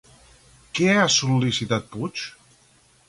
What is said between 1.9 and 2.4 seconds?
Puig?